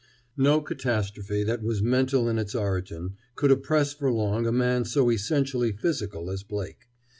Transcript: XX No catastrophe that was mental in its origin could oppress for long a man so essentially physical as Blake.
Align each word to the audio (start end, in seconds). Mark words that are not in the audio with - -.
XX 0.35 0.43
No 0.43 0.61
catastrophe 0.61 1.43
that 1.43 1.61
was 1.61 1.83
mental 1.83 2.27
in 2.27 2.39
its 2.39 2.55
origin 2.55 3.17
could 3.35 3.51
oppress 3.51 3.93
for 3.93 4.11
long 4.11 4.47
a 4.47 4.51
man 4.51 4.83
so 4.83 5.11
essentially 5.11 5.73
physical 5.73 6.31
as 6.31 6.41
Blake. 6.41 6.89